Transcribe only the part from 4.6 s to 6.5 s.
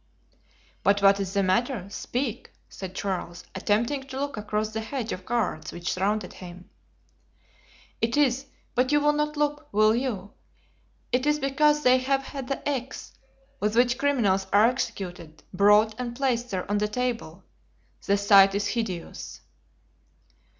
the hedge of guards which surrounded